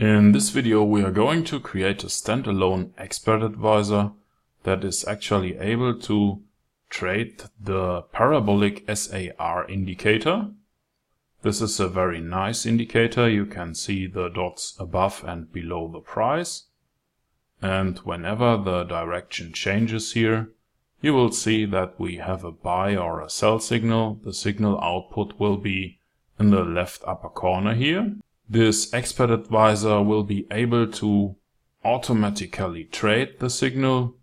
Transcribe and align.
In 0.00 0.30
this 0.30 0.50
video 0.50 0.84
we 0.84 1.02
are 1.02 1.10
going 1.10 1.42
to 1.46 1.58
create 1.58 2.04
a 2.04 2.06
standalone 2.06 2.92
expert 2.96 3.42
advisor 3.42 4.12
that 4.62 4.84
is 4.84 5.04
actually 5.04 5.58
able 5.58 5.98
to 6.02 6.40
trade 6.88 7.42
the 7.60 8.02
parabolic 8.12 8.84
SAR 8.96 9.68
indicator. 9.68 10.50
This 11.42 11.60
is 11.60 11.80
a 11.80 11.88
very 11.88 12.20
nice 12.20 12.64
indicator. 12.64 13.28
You 13.28 13.44
can 13.44 13.74
see 13.74 14.06
the 14.06 14.28
dots 14.28 14.76
above 14.78 15.24
and 15.26 15.52
below 15.52 15.90
the 15.92 15.98
price. 15.98 16.66
And 17.60 17.98
whenever 17.98 18.56
the 18.56 18.84
direction 18.84 19.52
changes 19.52 20.12
here, 20.12 20.52
you 21.00 21.12
will 21.12 21.32
see 21.32 21.64
that 21.64 21.98
we 21.98 22.18
have 22.18 22.44
a 22.44 22.52
buy 22.52 22.94
or 22.94 23.20
a 23.20 23.28
sell 23.28 23.58
signal. 23.58 24.20
The 24.22 24.32
signal 24.32 24.80
output 24.80 25.40
will 25.40 25.56
be 25.56 25.98
in 26.38 26.50
the 26.50 26.62
left 26.62 27.02
upper 27.04 27.30
corner 27.30 27.74
here. 27.74 28.14
This 28.48 28.92
expert 28.94 29.30
advisor 29.30 30.02
will 30.02 30.22
be 30.24 30.46
able 30.50 30.86
to 30.92 31.36
automatically 31.84 32.84
trade 32.84 33.38
the 33.40 33.50
signal. 33.50 34.16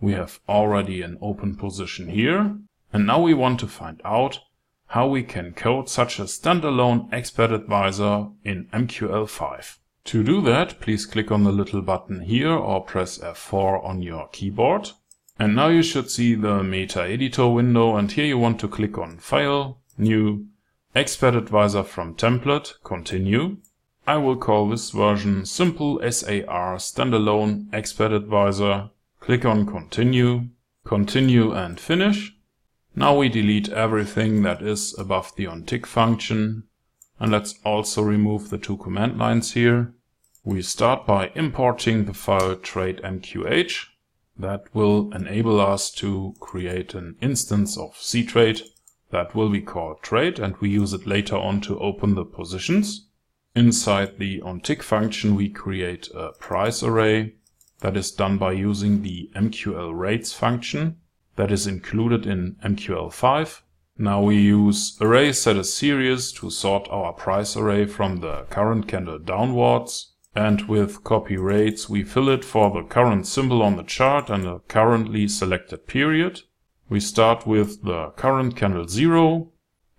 We 0.00 0.12
have 0.12 0.40
already 0.48 1.00
an 1.02 1.18
open 1.20 1.56
position 1.56 2.08
here. 2.08 2.56
And 2.92 3.06
now 3.06 3.20
we 3.20 3.34
want 3.34 3.60
to 3.60 3.66
find 3.66 4.00
out 4.04 4.40
how 4.88 5.08
we 5.08 5.22
can 5.22 5.52
code 5.52 5.88
such 5.88 6.18
a 6.18 6.24
standalone 6.24 7.08
expert 7.12 7.50
advisor 7.50 8.28
in 8.44 8.66
MQL5. 8.72 9.78
To 10.04 10.22
do 10.22 10.40
that, 10.42 10.80
please 10.80 11.06
click 11.06 11.32
on 11.32 11.44
the 11.44 11.52
little 11.52 11.82
button 11.82 12.20
here 12.20 12.52
or 12.52 12.84
press 12.84 13.18
F4 13.18 13.84
on 13.84 14.02
your 14.02 14.28
keyboard. 14.28 14.90
And 15.38 15.56
now 15.56 15.68
you 15.68 15.82
should 15.82 16.10
see 16.10 16.34
the 16.34 16.62
Meta 16.62 17.02
Editor 17.02 17.48
window 17.48 17.96
and 17.96 18.12
here 18.12 18.26
you 18.26 18.38
want 18.38 18.60
to 18.60 18.68
click 18.68 18.98
on 18.98 19.18
File, 19.18 19.80
New, 19.98 20.46
Expert 20.96 21.34
Advisor 21.34 21.82
from 21.82 22.14
template, 22.14 22.74
continue. 22.84 23.56
I 24.06 24.16
will 24.16 24.36
call 24.36 24.68
this 24.68 24.90
version 24.90 25.44
Simple 25.44 25.98
SAR 25.98 26.76
Standalone 26.76 27.66
Expert 27.72 28.12
Advisor. 28.12 28.90
Click 29.18 29.44
on 29.44 29.66
continue, 29.66 30.50
continue 30.84 31.50
and 31.50 31.80
finish. 31.80 32.36
Now 32.94 33.16
we 33.16 33.28
delete 33.28 33.70
everything 33.70 34.42
that 34.42 34.62
is 34.62 34.96
above 34.96 35.34
the 35.34 35.46
onTick 35.46 35.84
function. 35.84 36.62
And 37.18 37.32
let's 37.32 37.58
also 37.64 38.00
remove 38.02 38.50
the 38.50 38.58
two 38.58 38.76
comment 38.76 39.18
lines 39.18 39.54
here. 39.54 39.94
We 40.44 40.62
start 40.62 41.08
by 41.08 41.32
importing 41.34 42.04
the 42.04 42.14
file 42.14 42.54
trade.mqh. 42.54 43.86
That 44.36 44.72
will 44.72 45.12
enable 45.12 45.60
us 45.60 45.90
to 45.92 46.36
create 46.38 46.94
an 46.94 47.16
instance 47.20 47.76
of 47.76 47.94
ctrade 47.94 48.62
that 49.14 49.32
will 49.32 49.48
be 49.48 49.60
called 49.60 50.02
trade 50.02 50.40
and 50.40 50.56
we 50.56 50.68
use 50.68 50.92
it 50.92 51.06
later 51.06 51.36
on 51.36 51.60
to 51.60 51.78
open 51.78 52.16
the 52.16 52.24
positions. 52.24 53.06
Inside 53.54 54.18
the 54.18 54.40
onTick 54.40 54.82
function 54.82 55.36
we 55.36 55.48
create 55.48 56.08
a 56.12 56.32
price 56.32 56.82
array 56.82 57.36
that 57.78 57.96
is 57.96 58.10
done 58.10 58.38
by 58.38 58.50
using 58.50 59.02
the 59.02 59.30
MQL 59.36 59.96
rates 59.96 60.32
function 60.32 60.96
that 61.36 61.52
is 61.52 61.64
included 61.64 62.26
in 62.26 62.56
MQL5. 62.64 63.60
Now 63.96 64.20
we 64.20 64.36
use 64.36 64.98
array 65.00 65.32
set 65.32 65.58
as 65.58 65.72
series 65.72 66.32
to 66.32 66.50
sort 66.50 66.88
our 66.90 67.12
price 67.12 67.56
array 67.56 67.86
from 67.86 68.16
the 68.16 68.46
current 68.50 68.88
candle 68.88 69.20
downwards 69.20 70.10
and 70.34 70.62
with 70.62 71.04
copy 71.04 71.36
rates 71.36 71.88
we 71.88 72.02
fill 72.02 72.28
it 72.28 72.44
for 72.44 72.72
the 72.72 72.82
current 72.82 73.28
symbol 73.28 73.62
on 73.62 73.76
the 73.76 73.84
chart 73.84 74.28
and 74.28 74.42
the 74.42 74.58
currently 74.66 75.28
selected 75.28 75.86
period. 75.86 76.40
We 76.88 77.00
start 77.00 77.46
with 77.46 77.82
the 77.82 78.10
current 78.10 78.56
candle 78.56 78.86
0 78.86 79.50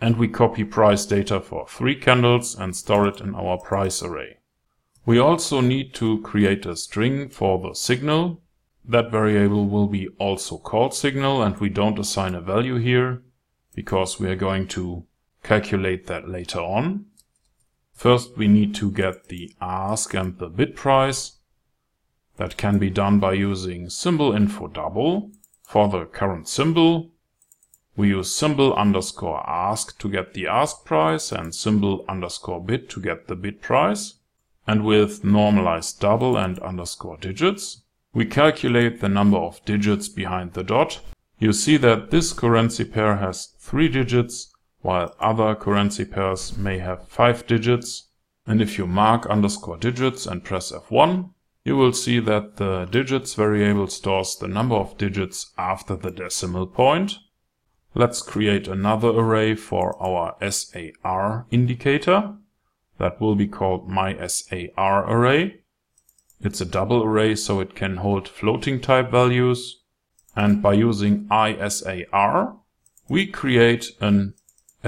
and 0.00 0.16
we 0.16 0.26
copy 0.26 0.64
price 0.64 1.06
data 1.06 1.40
for 1.40 1.66
three 1.68 1.94
candles 1.94 2.56
and 2.56 2.74
store 2.74 3.06
it 3.06 3.20
in 3.20 3.36
our 3.36 3.56
price 3.56 4.02
array. 4.02 4.38
We 5.06 5.18
also 5.18 5.60
need 5.60 5.94
to 5.94 6.20
create 6.22 6.66
a 6.66 6.74
string 6.74 7.28
for 7.28 7.60
the 7.60 7.74
signal. 7.74 8.42
That 8.84 9.12
variable 9.12 9.68
will 9.68 9.86
be 9.86 10.08
also 10.18 10.58
called 10.58 10.92
signal 10.92 11.40
and 11.40 11.56
we 11.58 11.68
don't 11.68 12.00
assign 12.00 12.34
a 12.34 12.40
value 12.40 12.78
here 12.78 13.22
because 13.76 14.18
we 14.18 14.28
are 14.28 14.36
going 14.36 14.66
to 14.68 15.06
calculate 15.44 16.08
that 16.08 16.28
later 16.28 16.60
on. 16.60 17.06
First 17.92 18.36
we 18.36 18.48
need 18.48 18.74
to 18.76 18.90
get 18.90 19.28
the 19.28 19.54
ask 19.60 20.14
and 20.14 20.36
the 20.38 20.48
bid 20.48 20.74
price. 20.74 21.38
That 22.38 22.56
can 22.56 22.78
be 22.78 22.90
done 22.90 23.20
by 23.20 23.34
using 23.34 23.88
symbol 23.88 24.32
info 24.32 24.66
double 24.66 25.30
for 25.72 25.88
the 25.88 26.04
current 26.04 26.46
symbol, 26.46 27.10
we 27.96 28.08
use 28.08 28.34
symbol 28.34 28.74
underscore 28.74 29.42
ask 29.48 29.98
to 29.98 30.06
get 30.06 30.34
the 30.34 30.46
ask 30.46 30.84
price 30.84 31.32
and 31.32 31.54
symbol 31.54 32.04
underscore 32.10 32.62
bid 32.62 32.90
to 32.90 33.00
get 33.00 33.26
the 33.26 33.34
bid 33.34 33.62
price. 33.62 34.16
And 34.66 34.84
with 34.84 35.24
normalized 35.24 35.98
double 35.98 36.36
and 36.36 36.58
underscore 36.58 37.16
digits, 37.16 37.84
we 38.12 38.26
calculate 38.26 39.00
the 39.00 39.08
number 39.08 39.38
of 39.38 39.64
digits 39.64 40.10
behind 40.10 40.52
the 40.52 40.62
dot. 40.62 41.00
You 41.38 41.54
see 41.54 41.78
that 41.78 42.10
this 42.10 42.34
currency 42.34 42.84
pair 42.84 43.16
has 43.16 43.46
three 43.58 43.88
digits, 43.88 44.52
while 44.82 45.16
other 45.20 45.54
currency 45.54 46.04
pairs 46.04 46.54
may 46.54 46.80
have 46.80 47.08
five 47.08 47.46
digits. 47.46 48.08
And 48.46 48.60
if 48.60 48.76
you 48.76 48.86
mark 48.86 49.24
underscore 49.24 49.78
digits 49.78 50.26
and 50.26 50.44
press 50.44 50.70
F1, 50.70 51.30
you 51.64 51.76
will 51.76 51.92
see 51.92 52.18
that 52.18 52.56
the 52.56 52.86
digits 52.86 53.34
variable 53.34 53.86
stores 53.86 54.36
the 54.36 54.48
number 54.48 54.74
of 54.74 54.98
digits 54.98 55.52
after 55.56 55.94
the 55.94 56.10
decimal 56.10 56.66
point. 56.66 57.18
Let's 57.94 58.22
create 58.22 58.66
another 58.66 59.10
array 59.10 59.54
for 59.54 60.00
our 60.02 60.34
SAR 60.50 61.46
indicator. 61.50 62.34
That 62.98 63.20
will 63.20 63.34
be 63.34 63.46
called 63.46 63.88
mySAR 63.88 65.08
array. 65.08 65.60
It's 66.40 66.60
a 66.60 66.66
double 66.66 67.04
array 67.04 67.36
so 67.36 67.60
it 67.60 67.74
can 67.76 67.98
hold 67.98 68.28
floating 68.28 68.80
type 68.80 69.10
values. 69.10 69.82
And 70.34 70.62
by 70.62 70.72
using 70.72 71.26
ISAR, 71.28 72.56
we 73.08 73.26
create 73.26 73.90
an 74.00 74.34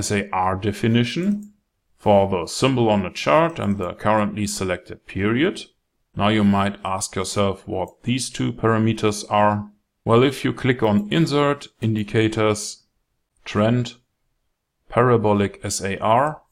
SAR 0.00 0.56
definition 0.56 1.52
for 1.98 2.28
the 2.28 2.46
symbol 2.46 2.88
on 2.88 3.02
the 3.02 3.10
chart 3.10 3.58
and 3.58 3.78
the 3.78 3.92
currently 3.94 4.46
selected 4.46 5.06
period. 5.06 5.66
Now 6.16 6.28
you 6.28 6.44
might 6.44 6.78
ask 6.84 7.16
yourself 7.16 7.66
what 7.66 8.02
these 8.04 8.30
two 8.30 8.52
parameters 8.52 9.24
are. 9.30 9.70
Well, 10.04 10.22
if 10.22 10.44
you 10.44 10.52
click 10.52 10.82
on 10.82 11.08
Insert, 11.10 11.68
Indicators, 11.80 12.84
Trend, 13.44 13.94
Parabolic 14.88 15.60
SAR, 15.68 16.42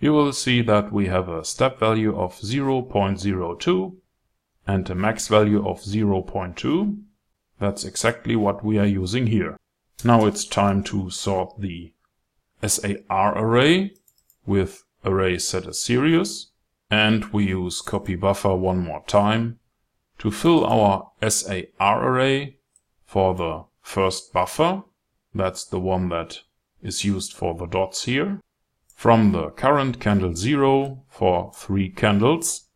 you 0.00 0.12
will 0.12 0.32
see 0.32 0.62
that 0.62 0.92
we 0.92 1.06
have 1.06 1.28
a 1.28 1.44
step 1.44 1.78
value 1.78 2.16
of 2.16 2.34
0.02 2.34 3.96
and 4.66 4.90
a 4.90 4.94
max 4.94 5.28
value 5.28 5.66
of 5.66 5.80
0.2. 5.80 7.02
That's 7.58 7.84
exactly 7.84 8.36
what 8.36 8.64
we 8.64 8.78
are 8.78 8.86
using 8.86 9.26
here. 9.28 9.56
Now 10.04 10.26
it's 10.26 10.44
time 10.44 10.82
to 10.84 11.10
sort 11.10 11.60
the 11.60 11.92
SAR 12.64 13.38
array 13.38 13.94
with 14.46 14.84
array 15.04 15.38
set 15.38 15.66
as 15.66 15.80
series. 15.80 16.48
And 16.90 17.26
we 17.26 17.48
use 17.48 17.82
copy 17.82 18.14
buffer 18.14 18.54
one 18.54 18.78
more 18.78 19.04
time 19.06 19.58
to 20.18 20.30
fill 20.30 20.64
our 20.64 21.10
SAR 21.28 21.64
array 21.80 22.56
for 23.04 23.34
the 23.34 23.64
first 23.82 24.32
buffer. 24.32 24.82
That's 25.34 25.64
the 25.64 25.80
one 25.80 26.08
that 26.08 26.40
is 26.82 27.04
used 27.04 27.32
for 27.32 27.54
the 27.54 27.66
dots 27.66 28.04
here. 28.04 28.40
From 28.94 29.32
the 29.32 29.50
current 29.50 30.00
candle 30.00 30.34
0 30.34 31.04
for 31.08 31.52
three 31.54 31.88
candles 31.88 32.68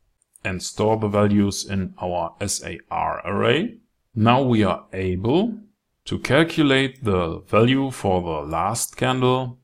and 0.44 0.62
store 0.62 0.96
the 0.96 1.08
values 1.08 1.64
in 1.68 1.94
our 2.00 2.34
SAR 2.46 3.22
array. 3.24 3.78
Now 4.14 4.42
we 4.42 4.62
are 4.62 4.84
able 4.92 5.58
to 6.04 6.18
calculate 6.18 7.04
the 7.04 7.40
value 7.40 7.90
for 7.90 8.20
the 8.22 8.48
last 8.48 8.96
candle. 8.96 9.58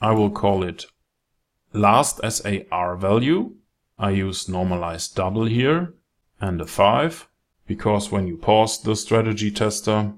I 0.00 0.12
will 0.12 0.30
call 0.30 0.62
it 0.62 0.86
last 1.72 2.20
SAR 2.28 2.96
value. 2.96 3.54
I 3.98 4.10
use 4.10 4.48
normalized 4.48 5.14
double 5.14 5.44
here 5.44 5.94
and 6.40 6.60
a 6.60 6.66
5 6.66 7.28
because 7.66 8.10
when 8.10 8.26
you 8.26 8.36
pause 8.36 8.82
the 8.82 8.96
strategy 8.96 9.50
tester 9.50 10.14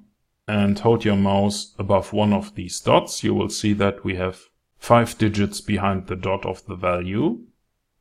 and 0.49 0.79
hold 0.79 1.05
your 1.05 1.17
mouse 1.17 1.75
above 1.79 2.13
one 2.13 2.33
of 2.33 2.55
these 2.55 2.81
dots, 2.81 3.23
you 3.23 3.35
will 3.35 3.49
see 3.49 3.73
that 3.75 4.05
we 4.05 4.17
have 4.17 4.41
5 4.79 5.19
digits 5.19 5.61
behind 5.61 6.07
the 6.07 6.17
dot 6.17 6.47
of 6.47 6.65
the 6.67 6.77
value. 6.77 7.41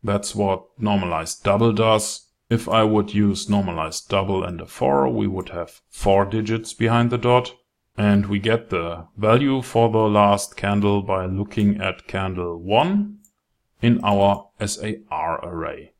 That's 0.03 0.35
what 0.35 0.65
normalized 0.79 1.43
double 1.43 1.73
does. 1.73 2.27
If 2.49 2.67
I 2.67 2.83
would 2.83 3.13
use 3.13 3.49
normalized 3.49 4.09
double 4.09 4.43
and 4.43 4.61
a 4.61 4.65
4, 4.65 5.09
we 5.09 5.27
would 5.27 5.49
have 5.49 5.81
4 5.89 6.25
digits 6.25 6.73
behind 6.73 7.09
the 7.09 7.17
dot. 7.17 7.53
And 7.97 8.27
we 8.27 8.39
get 8.39 8.69
the 8.69 9.07
value 9.17 9.61
for 9.61 9.89
the 9.89 9.99
last 9.99 10.55
candle 10.55 11.01
by 11.01 11.25
looking 11.25 11.81
at 11.81 12.07
candle 12.07 12.57
1 12.57 13.17
in 13.81 13.99
our 14.03 14.49
SAR 14.65 15.39
array. 15.43 15.93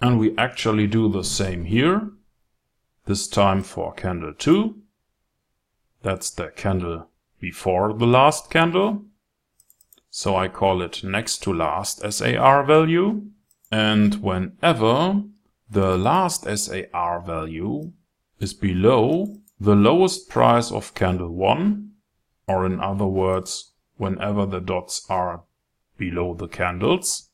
And 0.00 0.18
we 0.18 0.36
actually 0.36 0.86
do 0.86 1.08
the 1.08 1.24
same 1.24 1.64
here, 1.64 2.10
this 3.06 3.28
time 3.28 3.62
for 3.62 3.92
candle 3.92 4.34
2. 4.34 4.76
That's 6.02 6.30
the 6.30 6.48
candle 6.48 7.08
before 7.38 7.92
the 7.92 8.06
last 8.06 8.50
candle. 8.50 9.04
So 10.10 10.36
I 10.36 10.48
call 10.48 10.82
it 10.82 11.04
next 11.04 11.38
to 11.44 11.52
last 11.52 12.00
SAR 12.12 12.64
value. 12.64 13.26
And 13.70 14.16
whenever 14.16 15.22
the 15.70 15.96
last 15.96 16.44
SAR 16.44 17.20
value 17.20 17.92
is 18.40 18.54
below 18.54 19.36
the 19.60 19.76
lowest 19.76 20.28
price 20.28 20.72
of 20.72 20.94
candle 20.94 21.28
1, 21.34 21.90
or 22.48 22.66
in 22.66 22.80
other 22.80 23.06
words, 23.06 23.72
whenever 23.98 24.46
the 24.46 24.60
dots 24.60 25.06
are 25.10 25.44
below 26.00 26.34
the 26.34 26.48
candles, 26.48 27.30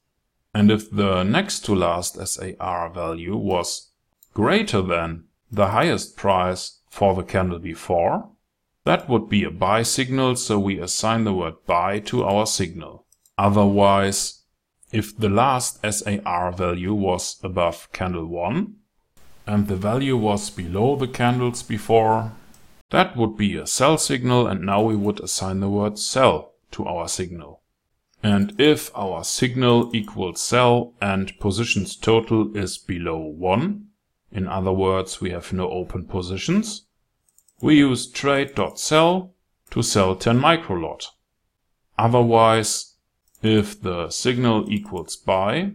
and 0.52 0.70
if 0.70 0.90
the 0.90 1.22
next 1.22 1.64
to 1.66 1.74
last 1.74 2.18
SAR 2.26 2.90
value 2.90 3.36
was 3.36 3.90
greater 4.34 4.82
than 4.82 5.24
the 5.50 5.68
highest 5.68 6.16
price 6.16 6.80
for 6.90 7.14
the 7.14 7.22
candle 7.22 7.58
before, 7.58 8.28
that 8.84 9.08
would 9.08 9.28
be 9.28 9.44
a 9.44 9.50
buy 9.50 9.82
signal, 9.82 10.36
so 10.36 10.58
we 10.58 10.78
assign 10.78 11.24
the 11.24 11.32
word 11.32 11.54
buy 11.66 12.00
to 12.00 12.24
our 12.24 12.46
signal. 12.46 13.06
Otherwise, 13.38 14.42
if 14.92 15.16
the 15.16 15.28
last 15.28 15.80
SAR 15.84 16.52
value 16.52 16.94
was 16.94 17.38
above 17.42 17.88
candle 17.92 18.26
1 18.26 18.74
and 19.46 19.68
the 19.68 19.76
value 19.76 20.16
was 20.16 20.50
below 20.50 20.96
the 20.96 21.08
candles 21.08 21.62
before, 21.62 22.32
that 22.90 23.16
would 23.16 23.36
be 23.36 23.56
a 23.56 23.66
sell 23.66 23.98
signal 23.98 24.46
and 24.46 24.62
now 24.62 24.82
we 24.82 24.96
would 24.96 25.20
assign 25.20 25.60
the 25.60 25.68
word 25.68 25.98
sell 25.98 26.54
to 26.70 26.86
our 26.86 27.08
signal. 27.08 27.60
And 28.22 28.58
if 28.60 28.90
our 28.96 29.24
signal 29.24 29.94
equals 29.94 30.40
sell 30.40 30.94
and 31.00 31.38
positions 31.38 31.96
total 31.96 32.56
is 32.56 32.78
below 32.78 33.18
1, 33.18 33.86
in 34.32 34.48
other 34.48 34.72
words, 34.72 35.20
we 35.20 35.30
have 35.30 35.52
no 35.52 35.70
open 35.70 36.04
positions. 36.04 36.86
We 37.60 37.76
use 37.78 38.06
trade.sell 38.10 39.34
to 39.70 39.82
sell 39.82 40.16
10 40.16 40.38
microlot. 40.38 41.06
Otherwise, 41.98 42.94
if 43.42 43.80
the 43.80 44.10
signal 44.10 44.70
equals 44.70 45.16
buy 45.16 45.72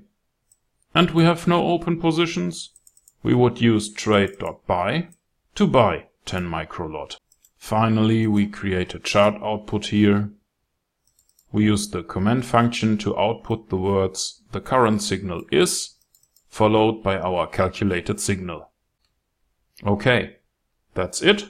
and 0.93 1.11
we 1.11 1.23
have 1.23 1.47
no 1.47 1.67
open 1.67 1.99
positions, 1.99 2.71
we 3.23 3.33
would 3.33 3.61
use 3.61 3.91
trade.buy 3.91 5.07
to 5.55 5.67
buy 5.67 6.05
10 6.25 6.49
microlot. 6.49 7.17
Finally, 7.57 8.27
we 8.27 8.47
create 8.47 8.93
a 8.93 8.99
chart 8.99 9.35
output 9.41 9.87
here. 9.87 10.31
We 11.51 11.65
use 11.65 11.89
the 11.89 12.03
comment 12.03 12.45
function 12.45 12.97
to 12.99 13.17
output 13.17 13.69
the 13.69 13.77
words 13.77 14.41
the 14.51 14.61
current 14.61 15.01
signal 15.01 15.43
is 15.51 15.95
followed 16.47 17.01
by 17.01 17.17
our 17.17 17.47
calculated 17.47 18.19
signal. 18.19 18.69
Okay, 19.85 20.37
that's 20.93 21.21
it. 21.21 21.45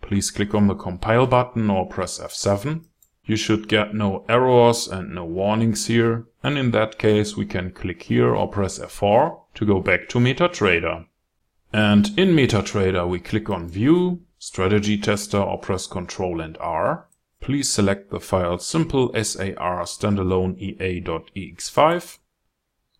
Please 0.00 0.30
click 0.30 0.54
on 0.54 0.66
the 0.66 0.74
compile 0.74 1.26
button 1.26 1.68
or 1.70 1.86
press 1.86 2.18
F7. 2.18 2.84
You 3.24 3.36
should 3.36 3.68
get 3.68 3.94
no 3.94 4.24
errors 4.28 4.88
and 4.88 5.14
no 5.14 5.24
warnings 5.24 5.86
here. 5.86 6.26
And 6.42 6.56
in 6.56 6.70
that 6.70 6.98
case, 6.98 7.36
we 7.36 7.44
can 7.44 7.72
click 7.72 8.04
here 8.04 8.34
or 8.34 8.48
press 8.48 8.78
F4 8.78 9.40
to 9.54 9.66
go 9.66 9.80
back 9.80 10.08
to 10.10 10.18
MetaTrader. 10.18 11.06
And 11.72 12.18
in 12.18 12.30
MetaTrader, 12.30 13.06
we 13.08 13.18
click 13.18 13.50
on 13.50 13.68
View, 13.68 14.22
Strategy 14.38 14.96
Tester 14.96 15.40
or 15.40 15.58
press 15.58 15.86
Ctrl 15.88 16.42
and 16.42 16.56
R. 16.58 17.08
Please 17.40 17.70
select 17.70 18.10
the 18.10 18.20
file 18.20 18.58
simple 18.58 19.10
SAR 19.14 19.82
standalone 19.84 20.58
EA.ex5 20.58 22.18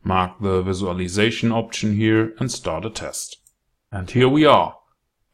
Mark 0.07 0.41
the 0.41 0.63
visualization 0.63 1.51
option 1.51 1.97
here 1.97 2.33
and 2.39 2.49
start 2.53 2.85
a 2.85 2.91
test. 2.91 3.39
And 3.91 4.09
here 4.09 4.29
we 4.29 4.45
are. 4.45 4.77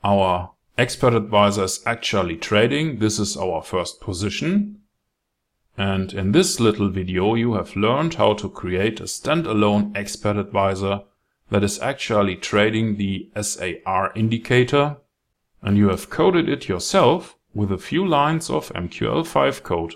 Our 0.02 0.52
expert 0.78 1.12
advisor 1.12 1.64
is 1.64 1.82
actually 1.84 2.38
trading. 2.38 2.98
This 2.98 3.18
is 3.18 3.36
our 3.36 3.62
first 3.62 4.00
position. 4.00 4.80
And 5.76 6.14
in 6.14 6.32
this 6.32 6.58
little 6.58 6.88
video 6.88 7.34
you 7.34 7.52
have 7.52 7.76
learned 7.76 8.14
how 8.14 8.32
to 8.32 8.48
create 8.48 8.98
a 8.98 9.04
standalone 9.04 9.94
expert 9.94 10.38
advisor 10.38 11.02
that 11.50 11.62
is 11.62 11.78
actually 11.80 12.36
trading 12.36 12.96
the 12.96 13.30
SAR 13.38 14.10
indicator 14.16 14.96
and 15.60 15.76
you 15.76 15.90
have 15.90 16.08
coded 16.08 16.48
it 16.48 16.66
yourself 16.66 17.36
with 17.54 17.70
a 17.70 17.78
few 17.78 18.06
lines 18.06 18.50
of 18.50 18.70
MQL5 18.70 19.62
code. 19.62 19.94